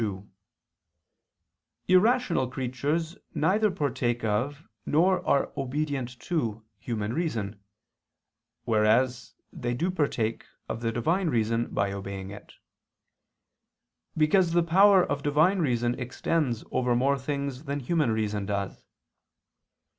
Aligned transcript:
2: 0.01 0.27
Irrational 1.89 2.47
creatures 2.49 3.17
neither 3.35 3.69
partake 3.69 4.23
of 4.23 4.63
nor 4.83 5.23
are 5.27 5.53
obedient 5.55 6.19
to 6.19 6.65
human 6.79 7.13
reason: 7.13 7.63
whereas 8.63 9.35
they 9.53 9.75
do 9.75 9.91
partake 9.91 10.43
of 10.67 10.81
the 10.81 10.91
Divine 10.91 11.29
Reason 11.29 11.67
by 11.67 11.91
obeying 11.91 12.31
it; 12.31 12.53
because 14.17 14.53
the 14.53 14.63
power 14.63 15.05
of 15.05 15.21
Divine 15.21 15.59
Reason 15.59 15.93
extends 15.99 16.63
over 16.71 16.95
more 16.95 17.19
things 17.19 17.65
than 17.65 17.79
human 17.79 18.09
reason 18.09 18.47
does. 18.47 18.83